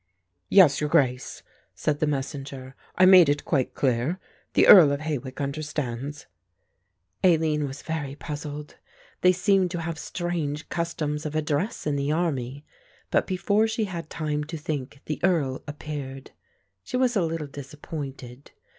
[0.49, 1.43] "Yes, your Grace,"
[1.75, 4.19] said the Messenger, "I made it quite clear;
[4.55, 6.25] the Earl of Hawick understands."
[7.23, 8.77] Aline was very puzzled,
[9.21, 12.65] they seemed to have strange customs of address in the army,
[13.11, 16.31] but before she had time to think the Earl appeared.
[16.83, 18.53] She was a little disappointed.